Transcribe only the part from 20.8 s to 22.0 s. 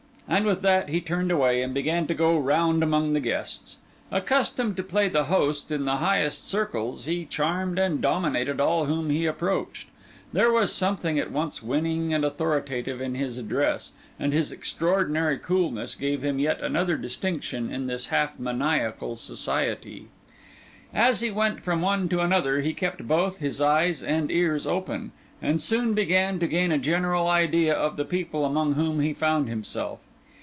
As he went from